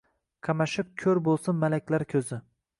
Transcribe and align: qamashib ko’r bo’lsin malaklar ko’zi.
qamashib 0.47 0.89
ko’r 1.05 1.23
bo’lsin 1.29 1.61
malaklar 1.67 2.09
ko’zi. 2.17 2.45